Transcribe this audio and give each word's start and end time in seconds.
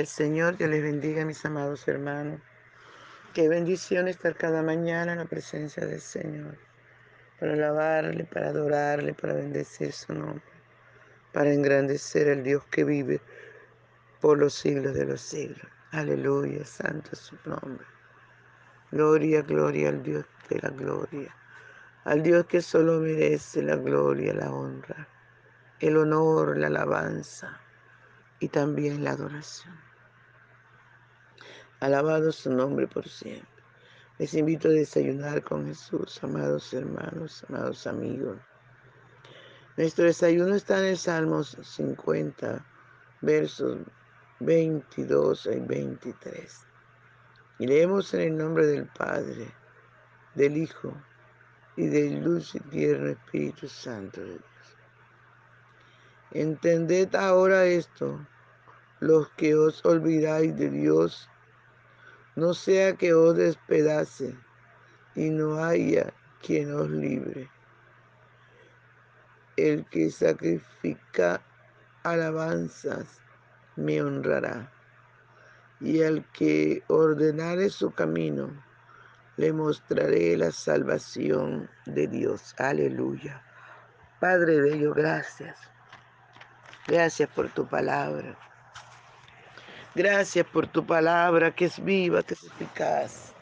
Al 0.00 0.06
Señor, 0.06 0.56
Dios 0.56 0.70
les 0.70 0.82
bendiga, 0.82 1.26
mis 1.26 1.44
amados 1.44 1.86
hermanos. 1.86 2.40
Qué 3.34 3.50
bendición 3.50 4.08
estar 4.08 4.34
cada 4.34 4.62
mañana 4.62 5.12
en 5.12 5.18
la 5.18 5.26
presencia 5.26 5.84
del 5.84 6.00
Señor, 6.00 6.56
para 7.38 7.52
alabarle, 7.52 8.24
para 8.24 8.48
adorarle, 8.48 9.12
para 9.12 9.34
bendecir 9.34 9.92
su 9.92 10.14
nombre, 10.14 10.42
para 11.34 11.52
engrandecer 11.52 12.30
al 12.30 12.42
Dios 12.42 12.64
que 12.70 12.84
vive 12.84 13.20
por 14.22 14.38
los 14.38 14.54
siglos 14.54 14.94
de 14.94 15.04
los 15.04 15.20
siglos. 15.20 15.70
Aleluya, 15.90 16.64
santo 16.64 17.10
es 17.12 17.18
su 17.18 17.36
nombre. 17.44 17.84
Gloria, 18.90 19.42
gloria 19.42 19.90
al 19.90 20.02
Dios 20.02 20.24
de 20.48 20.60
la 20.60 20.70
gloria, 20.70 21.36
al 22.04 22.22
Dios 22.22 22.46
que 22.46 22.62
solo 22.62 23.00
merece 23.00 23.60
la 23.60 23.76
gloria, 23.76 24.32
la 24.32 24.50
honra, 24.50 25.06
el 25.78 25.98
honor, 25.98 26.56
la 26.56 26.68
alabanza 26.68 27.60
y 28.38 28.48
también 28.48 29.04
la 29.04 29.10
adoración. 29.10 29.89
Alabado 31.80 32.30
su 32.30 32.52
nombre 32.52 32.86
por 32.86 33.08
siempre. 33.08 33.48
Les 34.18 34.34
invito 34.34 34.68
a 34.68 34.72
desayunar 34.72 35.42
con 35.42 35.66
Jesús, 35.66 36.22
amados 36.22 36.74
hermanos, 36.74 37.42
amados 37.48 37.86
amigos. 37.86 38.36
Nuestro 39.78 40.04
desayuno 40.04 40.56
está 40.56 40.78
en 40.80 40.84
el 40.84 40.98
Salmos 40.98 41.56
50, 41.62 42.62
versos 43.22 43.78
22 44.40 45.46
y 45.46 45.60
23. 45.60 46.66
Y 47.60 47.66
leemos 47.66 48.12
en 48.12 48.20
el 48.20 48.36
nombre 48.36 48.66
del 48.66 48.86
Padre, 48.86 49.50
del 50.34 50.58
Hijo 50.58 50.92
y 51.76 51.86
del 51.86 52.22
luz 52.22 52.54
y 52.56 52.60
tierno 52.60 53.08
Espíritu 53.08 53.66
Santo 53.68 54.20
de 54.20 54.32
Dios. 54.32 54.42
Entended 56.32 57.14
ahora 57.14 57.64
esto, 57.64 58.20
los 58.98 59.30
que 59.30 59.54
os 59.54 59.82
olvidáis 59.86 60.54
de 60.58 60.68
Dios, 60.68 61.29
no 62.36 62.54
sea 62.54 62.94
que 62.96 63.12
os 63.14 63.36
despedace 63.36 64.36
y 65.14 65.30
no 65.30 65.62
haya 65.62 66.12
quien 66.42 66.74
os 66.74 66.88
libre. 66.88 67.50
El 69.56 69.84
que 69.86 70.10
sacrifica 70.10 71.42
alabanzas 72.02 73.20
me 73.76 74.02
honrará, 74.02 74.72
y 75.80 76.02
al 76.02 76.24
que 76.32 76.82
ordenare 76.88 77.70
su 77.70 77.90
camino, 77.92 78.50
le 79.36 79.52
mostraré 79.52 80.36
la 80.36 80.50
salvación 80.50 81.68
de 81.86 82.06
Dios. 82.06 82.54
Aleluya. 82.58 83.42
Padre 84.20 84.60
Bello, 84.60 84.92
gracias. 84.92 85.58
Gracias 86.86 87.28
por 87.30 87.48
tu 87.48 87.66
palabra. 87.66 88.36
Gracias 89.94 90.46
por 90.46 90.66
tu 90.66 90.86
palabra 90.86 91.50
que 91.50 91.66
es 91.66 91.82
viva, 91.82 92.22
que 92.22 92.34
es 92.34 92.44
eficaz, 92.44 93.34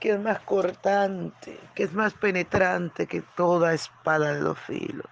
que 0.00 0.12
es 0.12 0.20
más 0.20 0.40
cortante, 0.40 1.58
que 1.74 1.84
es 1.84 1.92
más 1.92 2.14
penetrante 2.14 3.06
que 3.06 3.22
toda 3.36 3.74
espada 3.74 4.34
de 4.34 4.40
los 4.40 4.58
filos. 4.58 5.06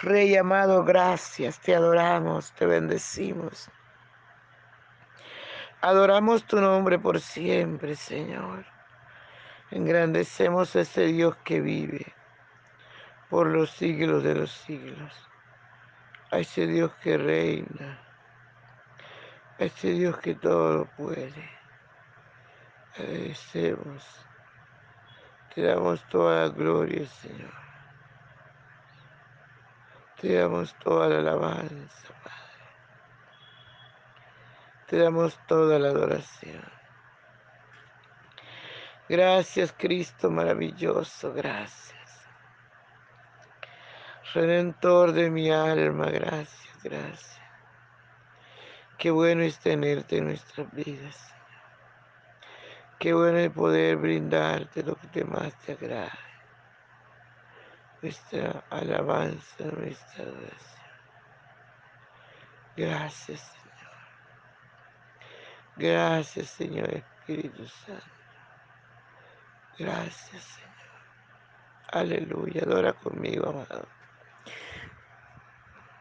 Rey 0.00 0.36
amado, 0.36 0.84
gracias, 0.84 1.58
te 1.60 1.74
adoramos, 1.74 2.52
te 2.52 2.66
bendecimos. 2.66 3.68
Adoramos 5.80 6.44
tu 6.44 6.60
nombre 6.60 6.98
por 6.98 7.20
siempre, 7.20 7.96
Señor. 7.96 8.64
Engrandecemos 9.70 10.76
a 10.76 10.80
ese 10.80 11.06
Dios 11.06 11.36
que 11.44 11.60
vive 11.60 12.14
por 13.28 13.48
los 13.48 13.70
siglos 13.70 14.22
de 14.22 14.34
los 14.34 14.52
siglos 14.52 15.28
a 16.30 16.38
ese 16.38 16.66
Dios 16.66 16.92
que 17.02 17.16
reina, 17.16 17.98
a 19.58 19.64
ese 19.64 19.88
Dios 19.90 20.16
que 20.18 20.34
todo 20.34 20.78
lo 20.78 20.84
puede. 20.86 21.50
Agradecemos, 22.96 24.04
te 25.54 25.62
damos 25.62 26.06
toda 26.08 26.42
la 26.42 26.48
gloria, 26.48 27.06
Señor. 27.06 27.52
Te 30.20 30.34
damos 30.34 30.74
toda 30.78 31.08
la 31.08 31.18
alabanza, 31.18 32.08
Padre. 32.24 32.38
Te 34.86 34.98
damos 34.98 35.38
toda 35.46 35.78
la 35.78 35.88
adoración. 35.88 36.78
Gracias, 39.08 39.72
Cristo 39.72 40.30
maravilloso, 40.30 41.32
gracias. 41.32 41.94
Redentor 44.34 45.12
de 45.12 45.30
mi 45.30 45.50
alma, 45.50 46.06
gracias, 46.10 46.82
gracias. 46.82 47.37
Qué 48.98 49.12
bueno 49.12 49.42
es 49.44 49.60
tenerte 49.60 50.16
en 50.18 50.24
nuestras 50.24 50.68
vidas, 50.72 51.32
Qué 52.98 53.12
bueno 53.14 53.38
es 53.38 53.50
poder 53.52 53.96
brindarte 53.96 54.82
lo 54.82 54.96
que 54.96 55.06
te 55.06 55.24
más 55.24 55.54
te 55.58 55.72
agrade. 55.72 56.10
Nuestra 58.02 58.64
alabanza, 58.70 59.64
nuestra 59.66 60.24
adoración. 60.24 60.90
Gracias, 62.74 63.40
Señor. 63.40 63.88
Gracias, 65.76 66.48
Señor 66.48 66.92
Espíritu 66.92 67.68
Santo. 67.68 68.04
Gracias, 69.78 70.42
Señor. 70.42 70.68
Aleluya. 71.92 72.62
Adora 72.62 72.94
conmigo, 72.94 73.48
amado. 73.48 73.97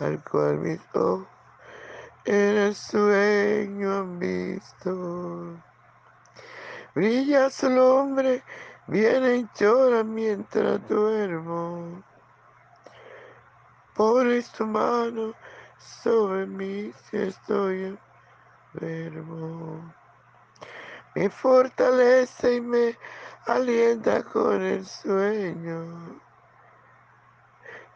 al 0.00 0.22
cual 0.24 0.58
mis 0.58 0.80
ojos 0.94 1.26
en 2.24 2.56
el 2.56 2.74
sueño 2.74 3.98
han 3.98 4.18
visto. 4.18 5.56
Brilla 6.94 7.50
su 7.50 7.70
nombre, 7.70 8.42
viene 8.86 9.36
y 9.36 9.48
llora 9.58 10.04
mientras 10.04 10.86
duermo. 10.88 12.02
Pones 13.94 14.50
tu 14.52 14.66
mano 14.66 15.34
sobre 15.78 16.46
mí 16.46 16.92
si 17.04 17.16
estoy 17.16 17.98
enfermo. 18.74 19.94
Me 21.14 21.28
fortalece 21.30 22.56
y 22.56 22.60
me 22.60 22.98
alienta 23.46 24.22
con 24.22 24.62
el 24.62 24.86
sueño. 24.86 26.20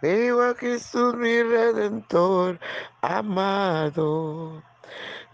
Veo 0.00 0.42
a 0.42 0.54
Jesús 0.54 1.14
mi 1.14 1.42
redentor 1.42 2.58
amado, 3.02 4.62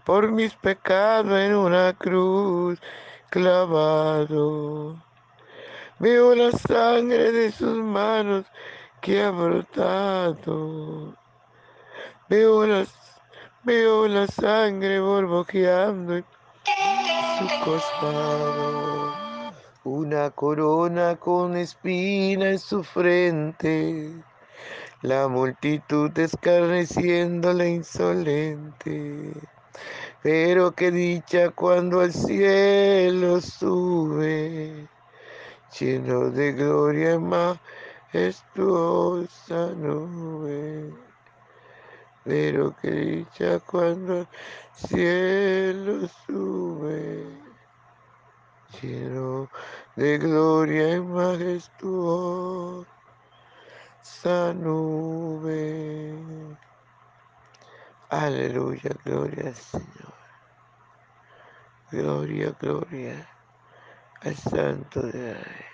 por 0.03 0.31
mis 0.31 0.53
pecados 0.55 1.39
en 1.39 1.55
una 1.55 1.93
cruz 1.93 2.79
clavado. 3.29 5.01
Veo 5.99 6.35
la 6.35 6.51
sangre 6.51 7.31
de 7.31 7.51
sus 7.51 7.77
manos 7.77 8.45
que 8.99 9.23
ha 9.23 9.31
brotado. 9.31 11.15
Veo 12.27 12.65
la, 12.65 12.85
veo 13.63 14.07
la 14.07 14.27
sangre 14.27 14.99
borbojeando 14.99 16.17
en 16.17 16.25
su 17.39 17.47
costado. 17.63 19.22
Una 19.85 20.31
corona 20.31 21.17
con 21.17 21.57
espina 21.57 22.51
en 22.51 22.59
su 22.59 22.83
frente 22.83 24.23
la 25.03 25.27
multitud 25.27 26.17
escarneciéndole 26.17 27.69
insolente. 27.69 29.33
Pero 30.21 30.71
qué 30.71 30.91
dicha 30.91 31.49
cuando 31.49 31.99
al 31.99 32.13
cielo 32.13 33.41
sube, 33.41 34.87
lleno 35.77 36.29
de 36.29 36.53
gloria 36.53 37.19
majestuosa 37.19 37.67
nube. 39.75 40.93
Pero 42.23 42.73
qué 42.81 42.91
dicha 42.91 43.59
cuando 43.59 44.19
al 44.19 44.27
cielo 44.73 46.07
sube, 46.25 47.42
lleno 48.81 49.49
de 49.95 50.17
gloria 50.17 51.01
majestuosa 51.03 52.89
esa 54.03 54.53
nube. 54.53 56.57
Aleluya, 58.09 58.91
gloria 59.03 59.47
al 59.49 59.55
Señor. 59.55 60.13
Gloria, 61.91 62.51
gloria 62.59 63.29
al 64.21 64.35
Santo 64.35 65.01
de 65.03 65.33
Rey. 65.33 65.65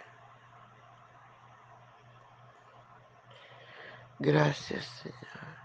Gracias, 4.20 4.86
Señor. 4.86 5.58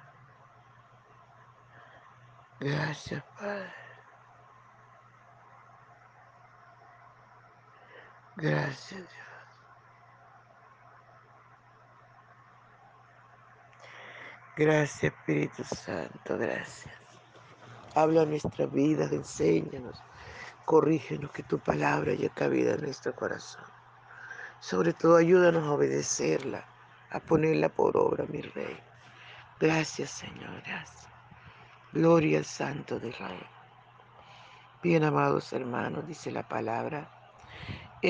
Gracias, 2.61 3.25
Padre. 3.39 3.84
Gracias, 8.37 9.01
Dios. 9.01 9.25
Gracias, 14.57 15.05
Espíritu 15.05 15.65
Santo, 15.65 16.39
gracias. 16.39 16.95
Habla 17.95 18.23
a 18.23 18.27
nuestra 18.27 18.67
vida, 18.67 19.07
enséñanos, 19.07 20.03
corrígenos, 20.65 21.31
que 21.33 21.43
tu 21.43 21.59
palabra 21.59 22.13
haya 22.13 22.29
cabida 22.31 22.75
en 22.75 22.83
nuestro 22.83 23.15
corazón. 23.15 23.65
Sobre 24.61 24.93
todo, 24.93 25.17
ayúdanos 25.17 25.65
a 25.65 25.73
obedecerla, 25.73 26.65
a 27.11 27.21
ponerla 27.21 27.69
por 27.69 27.97
obra, 27.97 28.27
mi 28.27 28.43
Rey. 28.43 28.79
Gracias, 29.61 30.11
Señor, 30.11 30.63
gracias. 30.63 31.09
Gloria 31.93 32.39
al 32.39 32.45
Santo 32.45 32.99
de 32.99 33.09
Israel. 33.11 33.47
Bien, 34.83 35.05
amados 35.05 35.53
hermanos, 35.53 36.07
dice 36.07 36.31
la 36.31 36.47
palabra, 36.47 37.09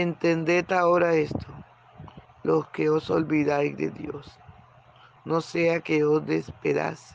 entended 0.00 0.70
ahora 0.72 1.14
esto, 1.14 1.46
los 2.42 2.68
que 2.68 2.90
os 2.90 3.10
olvidáis 3.10 3.76
de 3.76 3.90
Dios 3.90 4.38
no 5.24 5.40
sea 5.40 5.80
que 5.80 6.04
os 6.04 6.24
despedace 6.26 7.14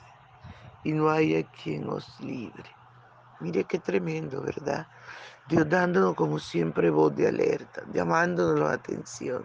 y 0.83 0.93
no 0.93 1.09
haya 1.09 1.43
quien 1.43 1.87
os 1.89 2.19
libre. 2.19 2.69
Mire 3.39 3.63
qué 3.65 3.79
tremendo, 3.79 4.41
¿verdad? 4.41 4.87
Dios 5.47 5.67
dándonos 5.69 6.15
como 6.15 6.37
siempre 6.37 6.89
voz 6.89 7.15
de 7.15 7.27
alerta, 7.27 7.83
llamándonos 7.91 8.59
la 8.59 8.73
atención. 8.73 9.43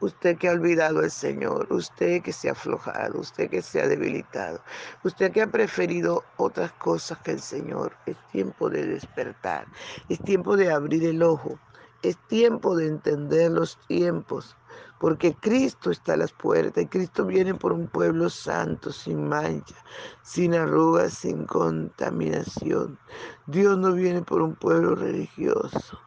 Usted 0.00 0.38
que 0.38 0.48
ha 0.48 0.52
olvidado 0.52 1.00
al 1.00 1.10
Señor, 1.10 1.66
usted 1.70 2.22
que 2.22 2.32
se 2.32 2.48
ha 2.48 2.52
aflojado, 2.52 3.18
usted 3.18 3.50
que 3.50 3.60
se 3.62 3.80
ha 3.80 3.88
debilitado, 3.88 4.60
usted 5.02 5.32
que 5.32 5.42
ha 5.42 5.46
preferido 5.48 6.24
otras 6.36 6.72
cosas 6.72 7.18
que 7.18 7.32
el 7.32 7.40
Señor. 7.40 7.96
Es 8.06 8.16
tiempo 8.30 8.70
de 8.70 8.86
despertar, 8.86 9.66
es 10.08 10.20
tiempo 10.20 10.56
de 10.56 10.72
abrir 10.72 11.04
el 11.04 11.22
ojo, 11.22 11.58
es 12.02 12.16
tiempo 12.28 12.76
de 12.76 12.86
entender 12.86 13.50
los 13.50 13.78
tiempos, 13.86 14.56
porque 14.98 15.34
Cristo 15.34 15.90
está 15.90 16.14
a 16.14 16.18
las 16.18 16.32
puertas 16.32 16.82
y 16.82 16.86
Cristo 16.86 17.24
viene 17.24 17.54
por 17.54 17.72
un 17.72 17.88
pueblo 17.88 18.28
santo, 18.30 18.92
sin 18.92 19.28
mancha, 19.28 19.76
sin 20.22 20.54
arrugas, 20.54 21.14
sin 21.14 21.44
contaminación. 21.46 22.98
Dios 23.46 23.78
no 23.78 23.92
viene 23.92 24.22
por 24.22 24.42
un 24.42 24.54
pueblo 24.54 24.94
religioso. 24.94 25.98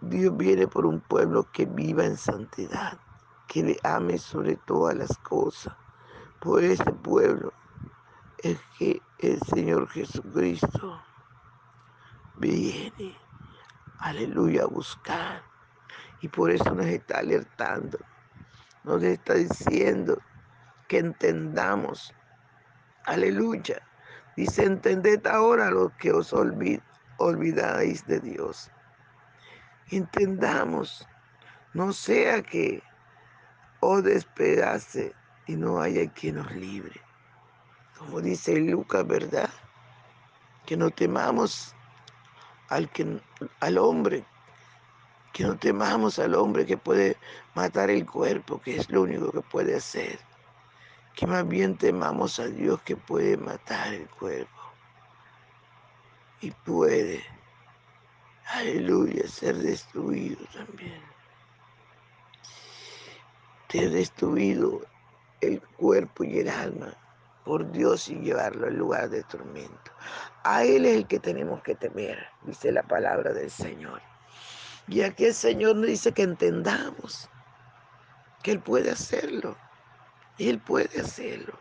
Dios 0.00 0.36
viene 0.36 0.66
por 0.66 0.86
un 0.86 1.00
pueblo 1.00 1.46
que 1.52 1.66
viva 1.66 2.04
en 2.04 2.16
santidad, 2.16 2.98
que 3.48 3.62
le 3.62 3.76
ame 3.82 4.18
sobre 4.18 4.56
todas 4.56 4.94
las 4.96 5.18
cosas. 5.18 5.74
Por 6.40 6.62
ese 6.62 6.92
pueblo 6.92 7.52
es 8.38 8.58
que 8.78 9.02
el 9.18 9.40
Señor 9.42 9.88
Jesucristo 9.88 11.00
viene 12.36 13.16
aleluya, 13.98 14.66
buscar. 14.66 15.42
Y 16.20 16.28
por 16.28 16.50
eso 16.50 16.74
nos 16.74 16.86
está 16.86 17.18
alertando, 17.18 17.98
nos 18.84 19.02
está 19.02 19.34
diciendo 19.34 20.20
que 20.88 20.98
entendamos, 20.98 22.12
aleluya. 23.04 23.80
Dice, 24.36 24.64
entended 24.64 25.26
ahora 25.26 25.70
lo 25.70 25.96
que 25.96 26.12
os 26.12 26.32
olvidáis 26.32 28.06
de 28.06 28.20
Dios. 28.20 28.70
Entendamos, 29.90 31.06
no 31.74 31.92
sea 31.92 32.42
que 32.42 32.82
os 33.80 34.02
despedace 34.02 35.14
y 35.46 35.56
no 35.56 35.80
haya 35.80 36.10
quien 36.12 36.36
nos 36.36 36.50
libre. 36.52 37.00
Como 37.98 38.20
dice 38.20 38.60
Lucas, 38.60 39.06
¿verdad? 39.06 39.50
Que 40.66 40.76
no 40.76 40.90
temamos 40.90 41.74
al, 42.68 42.88
que, 42.90 43.20
al 43.60 43.78
hombre, 43.78 44.24
que 45.32 45.44
no 45.44 45.56
temamos 45.56 46.18
al 46.18 46.34
hombre 46.34 46.66
que 46.66 46.76
puede 46.76 47.16
matar 47.54 47.90
el 47.90 48.06
cuerpo, 48.06 48.60
que 48.60 48.76
es 48.76 48.90
lo 48.90 49.02
único 49.02 49.30
que 49.32 49.40
puede 49.40 49.76
hacer, 49.76 50.18
que 51.14 51.26
más 51.26 51.46
bien 51.46 51.76
temamos 51.76 52.38
a 52.38 52.46
Dios 52.46 52.80
que 52.82 52.96
puede 52.96 53.36
matar 53.36 53.94
el 53.94 54.08
cuerpo 54.08 54.58
y 56.40 56.50
puede, 56.50 57.24
aleluya, 58.46 59.26
ser 59.26 59.56
destruido 59.56 60.44
también. 60.52 61.02
Ser 63.68 63.90
destruido 63.90 64.80
el 65.40 65.60
cuerpo 65.60 66.24
y 66.24 66.38
el 66.38 66.48
alma 66.48 66.94
por 67.44 67.70
Dios 67.70 68.08
y 68.08 68.14
llevarlo 68.16 68.66
al 68.66 68.76
lugar 68.76 69.10
de 69.10 69.22
tormento. 69.24 69.90
A 70.50 70.64
Él 70.64 70.86
es 70.86 70.96
el 70.96 71.06
que 71.06 71.18
tenemos 71.18 71.62
que 71.62 71.74
temer, 71.74 72.26
dice 72.44 72.72
la 72.72 72.82
palabra 72.82 73.34
del 73.34 73.50
Señor. 73.50 74.00
Y 74.86 75.02
aquí 75.02 75.26
el 75.26 75.34
Señor 75.34 75.76
nos 75.76 75.88
dice 75.88 76.12
que 76.12 76.22
entendamos 76.22 77.28
que 78.42 78.52
Él 78.52 78.60
puede 78.60 78.90
hacerlo. 78.90 79.58
Él 80.38 80.58
puede 80.58 81.02
hacerlo. 81.02 81.52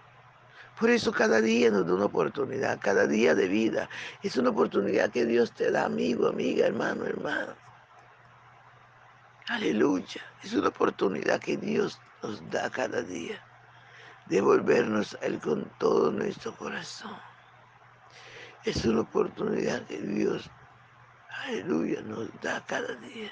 Por 0.79 0.89
eso 0.89 1.11
cada 1.11 1.41
día 1.41 1.69
nos 1.69 1.85
da 1.85 1.95
una 1.95 2.05
oportunidad, 2.05 2.79
cada 2.79 3.07
día 3.07 3.35
de 3.35 3.49
vida. 3.49 3.89
Es 4.23 4.37
una 4.37 4.51
oportunidad 4.51 5.11
que 5.11 5.25
Dios 5.25 5.51
te 5.51 5.69
da, 5.69 5.83
amigo, 5.83 6.29
amiga, 6.29 6.67
hermano, 6.67 7.03
hermano. 7.03 7.55
Aleluya. 9.49 10.21
Es 10.41 10.53
una 10.53 10.69
oportunidad 10.69 11.41
que 11.41 11.57
Dios 11.57 11.99
nos 12.23 12.49
da 12.49 12.69
cada 12.69 13.01
día 13.01 13.37
devolvernos 14.27 15.15
a 15.15 15.25
Él 15.25 15.39
con 15.39 15.69
todo 15.77 16.09
nuestro 16.09 16.55
corazón. 16.55 17.17
Es 18.63 18.85
una 18.85 19.01
oportunidad 19.01 19.85
que 19.85 19.99
Dios, 20.01 20.49
aleluya, 21.45 22.01
nos 22.01 22.29
da 22.41 22.65
cada 22.65 22.93
día 22.95 23.31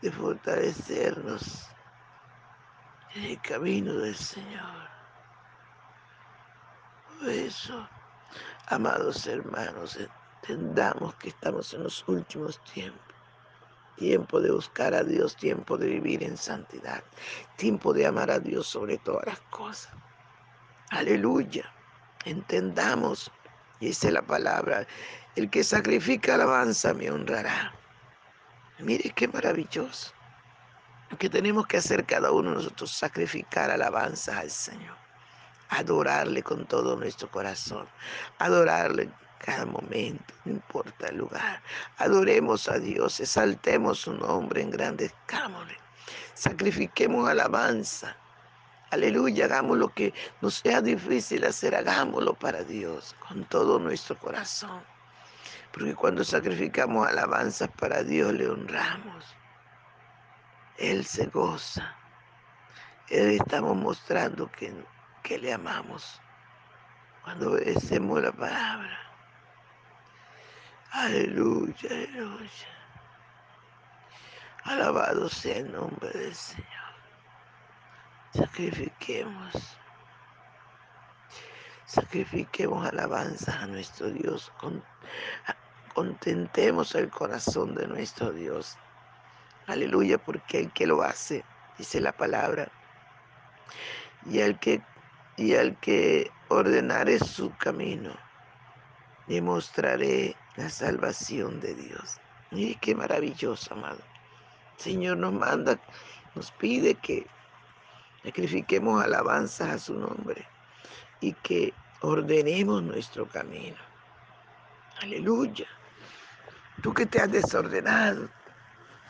de 0.00 0.10
fortalecernos 0.10 1.68
en 3.14 3.24
el 3.24 3.40
camino 3.42 3.94
del 3.94 4.16
Señor. 4.16 4.90
Por 7.18 7.28
eso, 7.28 7.88
Amados 8.68 9.26
hermanos, 9.26 9.98
entendamos 10.40 11.14
que 11.16 11.28
estamos 11.28 11.74
en 11.74 11.82
los 11.82 12.06
últimos 12.08 12.62
tiempos. 12.72 13.14
Tiempo 13.96 14.40
de 14.40 14.50
buscar 14.50 14.94
a 14.94 15.04
Dios, 15.04 15.36
tiempo 15.36 15.76
de 15.76 15.88
vivir 15.88 16.22
en 16.22 16.36
santidad, 16.36 17.04
tiempo 17.56 17.92
de 17.92 18.06
amar 18.06 18.30
a 18.30 18.38
Dios 18.38 18.66
sobre 18.66 18.96
todas 18.98 19.26
las 19.26 19.40
cosas. 19.50 19.92
Aleluya. 20.90 21.70
Entendamos, 22.24 23.30
dice 23.86 24.10
la 24.10 24.22
palabra, 24.22 24.86
el 25.36 25.50
que 25.50 25.64
sacrifica 25.64 26.34
alabanza 26.34 26.94
me 26.94 27.10
honrará. 27.10 27.72
Mire 28.78 29.10
qué 29.10 29.28
maravilloso. 29.28 30.12
Que 31.18 31.28
tenemos 31.28 31.66
que 31.66 31.76
hacer 31.76 32.04
cada 32.06 32.32
uno 32.32 32.50
de 32.50 32.56
nosotros, 32.56 32.90
sacrificar 32.90 33.70
alabanza 33.70 34.38
al 34.38 34.50
Señor 34.50 35.02
adorarle 35.72 36.42
con 36.42 36.66
todo 36.66 36.96
nuestro 36.96 37.30
corazón, 37.30 37.88
adorarle 38.38 39.10
cada 39.38 39.64
momento, 39.64 40.34
no 40.44 40.52
importa 40.52 41.08
el 41.08 41.16
lugar. 41.16 41.62
Adoremos 41.96 42.68
a 42.68 42.78
Dios, 42.78 43.18
exaltemos 43.20 44.00
su 44.00 44.12
nombre 44.12 44.60
en 44.60 44.70
grandes 44.70 45.14
cámaras, 45.26 45.76
sacrifiquemos 46.34 47.28
alabanza. 47.28 48.16
Aleluya, 48.92 49.46
hagamos 49.46 49.78
lo 49.78 49.88
que 49.88 50.14
nos 50.40 50.54
sea 50.54 50.80
difícil 50.80 51.44
hacer, 51.44 51.74
hagámoslo 51.74 52.34
para 52.34 52.62
Dios 52.62 53.16
con 53.26 53.44
todo 53.46 53.78
nuestro 53.78 54.16
corazón. 54.18 54.82
Porque 55.72 55.94
cuando 55.94 56.22
sacrificamos 56.22 57.08
alabanzas 57.08 57.70
para 57.70 58.04
Dios, 58.04 58.32
le 58.32 58.48
honramos. 58.48 59.34
Él 60.78 61.04
se 61.04 61.26
goza. 61.26 61.96
Él 63.08 63.30
estamos 63.40 63.76
mostrando 63.76 64.50
que 64.52 64.72
que 65.22 65.38
le 65.38 65.52
amamos 65.52 66.20
cuando 67.22 67.52
obedecemos 67.52 68.20
la 68.22 68.32
palabra. 68.32 68.98
Aleluya, 70.90 71.88
aleluya. 71.88 72.68
Alabado 74.64 75.28
sea 75.28 75.58
el 75.58 75.72
nombre 75.72 76.10
del 76.10 76.34
Señor. 76.34 76.91
Sacrifiquemos. 78.34 79.52
Sacrifiquemos 81.84 82.86
alabanzas 82.86 83.54
a 83.56 83.66
nuestro 83.66 84.10
Dios. 84.10 84.50
Contentemos 85.94 86.94
el 86.94 87.10
corazón 87.10 87.74
de 87.74 87.86
nuestro 87.86 88.32
Dios. 88.32 88.78
Aleluya, 89.66 90.16
porque 90.16 90.60
el 90.60 90.72
que 90.72 90.86
lo 90.86 91.02
hace, 91.02 91.44
dice 91.76 92.00
la 92.00 92.12
palabra, 92.12 92.72
y 94.26 94.40
el 94.40 94.58
que 94.58 94.82
y 95.36 95.54
al 95.54 95.78
que 95.80 96.30
ordenare 96.48 97.18
su 97.18 97.54
camino, 97.56 98.14
le 99.26 99.40
mostraré 99.40 100.36
la 100.56 100.68
salvación 100.68 101.60
de 101.60 101.74
Dios. 101.74 102.20
Mire 102.50 102.78
qué 102.80 102.94
maravilloso, 102.94 103.74
amado. 103.74 104.00
Señor 104.76 105.18
nos 105.18 105.32
manda, 105.32 105.78
nos 106.34 106.50
pide 106.52 106.94
que 106.94 107.26
sacrifiquemos 108.24 109.02
alabanzas 109.04 109.68
a 109.68 109.78
su 109.78 109.94
nombre 109.94 110.46
y 111.20 111.32
que 111.34 111.72
ordenemos 112.00 112.82
nuestro 112.82 113.26
camino. 113.26 113.76
Aleluya. 115.00 115.66
Tú 116.82 116.92
que 116.92 117.06
te 117.06 117.20
has 117.20 117.30
desordenado, 117.30 118.28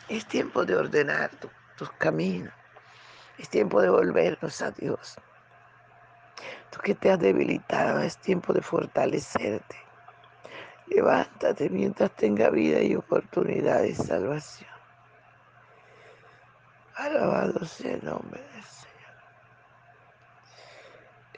es 0.09 0.25
tiempo 0.27 0.65
de 0.65 0.75
ordenar 0.75 1.31
tus 1.77 1.91
caminos. 1.93 2.53
Es 3.37 3.49
tiempo 3.49 3.81
de 3.81 3.89
volvernos 3.89 4.61
a 4.61 4.71
Dios. 4.71 5.15
Tú 6.71 6.79
que 6.79 6.93
te 6.93 7.11
has 7.11 7.19
debilitado, 7.19 7.99
es 7.99 8.17
tiempo 8.17 8.53
de 8.53 8.61
fortalecerte. 8.61 9.75
Levántate 10.87 11.69
mientras 11.69 12.15
tenga 12.15 12.49
vida 12.49 12.81
y 12.81 12.95
oportunidad 12.95 13.81
de 13.81 13.95
salvación. 13.95 14.69
Alabado 16.95 17.65
sea 17.65 17.93
el 17.93 18.05
nombre 18.05 18.41
del 18.41 18.63
Señor. 18.63 18.92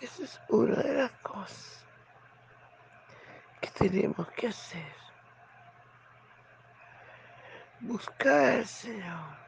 Esa 0.01 0.23
es 0.23 0.41
una 0.49 0.75
de 0.75 0.93
las 0.93 1.11
cosas 1.21 1.85
que 3.61 3.69
tenemos 3.69 4.27
que 4.31 4.47
hacer. 4.47 4.93
Buscar 7.79 8.53
al 8.53 8.65
Señor 8.65 9.45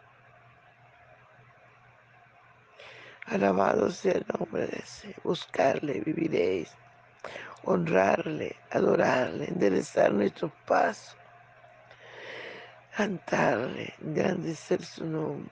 Alabado 3.28 3.92
sea 3.92 4.14
el 4.14 4.26
nombre 4.40 4.68
de 4.68 4.78
ese. 4.78 5.14
Buscarle 5.22 6.00
viviréis. 6.00 6.72
Honrarle, 7.66 8.56
adorarle, 8.72 9.50
enderezar 9.50 10.14
nuestros 10.14 10.52
pasos. 10.66 11.18
Cantarle, 12.96 13.94
engrandecer 14.02 14.84
su 14.84 15.06
nombre. 15.06 15.52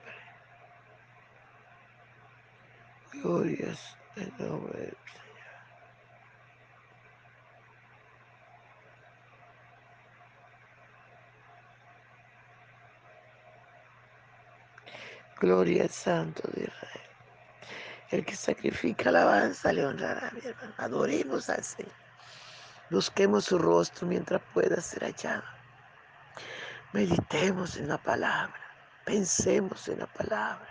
Glorias 3.11 3.97
el 4.15 4.33
nombre 4.37 4.79
del 4.79 4.97
Señor. 5.05 5.25
Gloria 15.39 15.83
al 15.83 15.89
Santo 15.89 16.43
de 16.53 16.63
Israel. 16.63 17.01
El 18.11 18.25
que 18.25 18.35
sacrifica 18.35 19.09
alabanza 19.09 19.73
le 19.73 19.85
honrará, 19.85 20.31
mi 20.31 20.41
hermano. 20.47 20.73
Adoremos 20.77 21.49
al 21.49 21.63
Señor. 21.63 21.91
Busquemos 22.89 23.45
su 23.45 23.57
rostro 23.57 24.07
mientras 24.07 24.41
pueda 24.53 24.79
ser 24.79 25.03
hallado. 25.03 25.43
Meditemos 26.93 27.77
en 27.77 27.89
la 27.89 27.97
palabra. 27.97 28.61
Pensemos 29.03 29.87
en 29.89 29.99
la 29.99 30.07
palabra. 30.07 30.67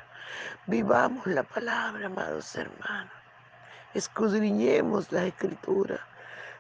Vivamos 0.67 1.27
la 1.27 1.43
palabra, 1.43 2.07
amados 2.07 2.55
hermanos. 2.57 3.24
Escudriñemos 3.95 5.11
la 5.13 5.25
escritura, 5.25 6.01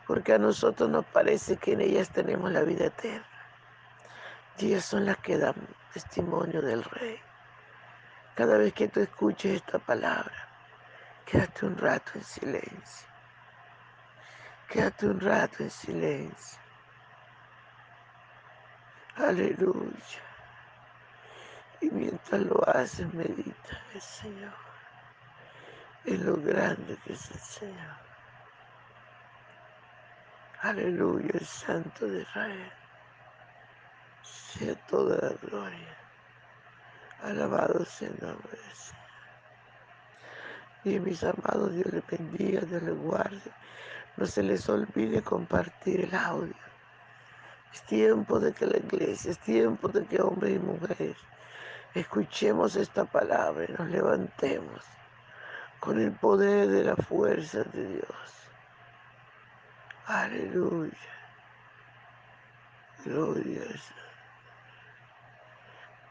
porque 0.06 0.34
a 0.34 0.38
nosotros 0.38 0.88
nos 0.88 1.04
parece 1.06 1.56
que 1.56 1.72
en 1.72 1.80
ellas 1.80 2.10
tenemos 2.10 2.50
la 2.52 2.62
vida 2.62 2.86
eterna. 2.86 3.26
Ellas 4.58 4.84
son 4.84 5.04
las 5.04 5.18
que 5.18 5.36
dan 5.36 5.54
testimonio 5.92 6.62
del 6.62 6.84
Rey. 6.84 7.20
Cada 8.34 8.56
vez 8.56 8.72
que 8.72 8.88
tú 8.88 9.00
escuches 9.00 9.56
esta 9.56 9.78
palabra, 9.78 10.44
Quédate 11.24 11.64
un 11.66 11.76
rato 11.78 12.12
en 12.16 12.24
silencio. 12.24 13.08
Quédate 14.68 15.06
un 15.06 15.20
rato 15.20 15.62
en 15.62 15.70
silencio. 15.70 16.60
Aleluya. 19.16 20.22
Y 21.80 21.90
mientras 21.90 22.42
lo 22.42 22.68
haces, 22.68 23.12
medita 23.14 23.82
el 23.94 24.00
Señor. 24.00 24.73
En 26.06 26.26
lo 26.26 26.36
grande 26.36 26.98
que 27.04 27.14
es 27.14 27.30
el 27.30 27.38
Señor. 27.38 27.96
Aleluya, 30.60 31.30
el 31.32 31.46
Santo 31.46 32.06
de 32.06 32.20
Israel. 32.20 32.72
Sea 34.22 34.74
toda 34.86 35.16
la 35.16 35.34
gloria. 35.36 35.96
Alabado 37.22 37.84
sea 37.86 38.08
el 38.08 38.18
nombre 38.20 38.50
del 38.50 38.76
Señor. 38.76 39.04
Y 40.84 41.00
mis 41.00 41.24
amados, 41.24 41.72
Dios 41.72 41.86
les 41.90 42.06
bendiga, 42.06 42.60
Dios 42.60 42.82
les 42.82 42.98
guarde. 42.98 43.52
No 44.18 44.26
se 44.26 44.42
les 44.42 44.68
olvide 44.68 45.22
compartir 45.22 46.02
el 46.02 46.14
audio. 46.14 46.54
Es 47.72 47.82
tiempo 47.86 48.38
de 48.38 48.52
que 48.52 48.66
la 48.66 48.76
iglesia, 48.76 49.30
es 49.30 49.38
tiempo 49.38 49.88
de 49.88 50.04
que 50.04 50.20
hombres 50.20 50.56
y 50.56 50.58
mujeres 50.58 51.16
escuchemos 51.94 52.76
esta 52.76 53.04
palabra 53.06 53.64
y 53.68 53.72
nos 53.72 53.88
levantemos 53.88 54.84
con 55.84 56.00
el 56.00 56.12
poder 56.12 56.68
de 56.68 56.82
la 56.82 56.96
fuerza 56.96 57.62
de 57.64 57.86
Dios. 57.86 58.08
Aleluya. 60.06 60.92
Gloria 63.04 63.62
al 63.62 63.80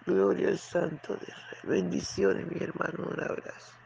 Gloria 0.06 0.50
al 0.50 0.60
Santo 0.60 1.16
de 1.16 1.26
Israel. 1.28 1.60
Bendiciones, 1.64 2.48
mi 2.48 2.64
hermano. 2.64 3.08
Un 3.10 3.24
abrazo. 3.24 3.83